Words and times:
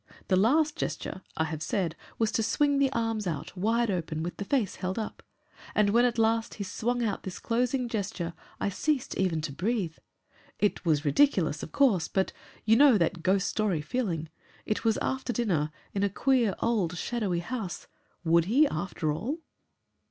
The 0.29 0.35
last 0.35 0.75
gesture, 0.75 1.21
I 1.37 1.43
have 1.43 1.61
said, 1.61 1.95
was 2.17 2.31
to 2.31 2.41
swing 2.41 2.79
the 2.79 2.91
arms 2.91 3.27
out 3.27 3.55
wide 3.55 3.91
open, 3.91 4.23
with 4.23 4.37
the 4.37 4.45
face 4.45 4.77
held 4.77 4.97
up. 4.97 5.21
And 5.75 5.91
when 5.91 6.05
at 6.05 6.17
last 6.17 6.55
he 6.55 6.63
swung 6.63 7.03
out 7.03 7.21
to 7.21 7.27
this 7.27 7.37
closing 7.37 7.87
gesture 7.87 8.33
I 8.59 8.69
ceased 8.69 9.15
even 9.15 9.41
to 9.41 9.51
breathe. 9.51 9.99
It 10.57 10.83
was 10.87 11.05
ridiculous, 11.05 11.61
of 11.61 11.71
course, 11.71 12.07
but 12.07 12.33
you 12.65 12.75
know 12.75 12.97
that 12.97 13.21
ghost 13.21 13.47
story 13.47 13.83
feeling. 13.83 14.29
It 14.65 14.83
was 14.83 14.97
after 15.03 15.31
dinner, 15.31 15.69
in 15.93 16.01
a 16.01 16.09
queer, 16.09 16.55
old 16.63 16.97
shadowy 16.97 17.41
house. 17.41 17.85
Would 18.23 18.45
he, 18.45 18.67
after 18.67 19.11
all 19.13 19.37